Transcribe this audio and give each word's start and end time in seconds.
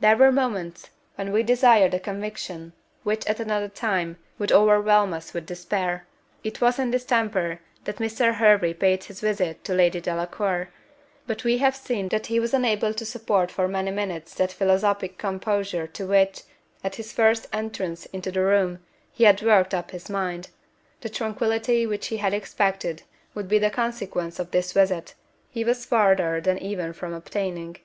There 0.00 0.22
are 0.22 0.32
moments 0.32 0.88
when 1.16 1.30
we 1.30 1.42
desire 1.42 1.90
the 1.90 2.00
conviction 2.00 2.72
which 3.02 3.26
at 3.26 3.38
another 3.38 3.68
time 3.68 4.16
would 4.38 4.50
overwhelm 4.50 5.12
us 5.12 5.34
with 5.34 5.44
despair: 5.44 6.06
it 6.42 6.62
was 6.62 6.78
in 6.78 6.90
this 6.90 7.04
temper 7.04 7.60
that 7.84 7.98
Mr. 7.98 8.36
Hervey 8.36 8.72
paid 8.72 9.04
his 9.04 9.20
visit 9.20 9.62
to 9.64 9.74
Lady 9.74 10.00
Delacour; 10.00 10.70
but 11.26 11.44
we 11.44 11.58
have 11.58 11.76
seen 11.76 12.08
that 12.08 12.28
he 12.28 12.40
was 12.40 12.54
unable 12.54 12.94
to 12.94 13.04
support 13.04 13.50
for 13.50 13.68
many 13.68 13.90
minutes 13.90 14.32
that 14.36 14.52
philosophic 14.54 15.18
composure 15.18 15.86
to 15.86 16.06
which, 16.06 16.44
at 16.82 16.94
his 16.94 17.12
first 17.12 17.46
entrance 17.52 18.06
into 18.06 18.32
the 18.32 18.40
room, 18.40 18.78
he 19.12 19.24
had 19.24 19.42
worked 19.42 19.74
up 19.74 19.90
his 19.90 20.08
mind. 20.08 20.48
The 21.02 21.10
tranquillity 21.10 21.86
which 21.86 22.06
he 22.06 22.16
had 22.16 22.32
expected 22.32 23.02
would 23.34 23.48
be 23.48 23.58
the 23.58 23.68
consequence 23.68 24.38
of 24.38 24.50
this 24.50 24.72
visit, 24.72 25.12
he 25.50 25.62
was 25.62 25.84
farther 25.84 26.40
than 26.40 26.58
ever 26.62 26.94
from 26.94 27.12
obtaining. 27.12 27.76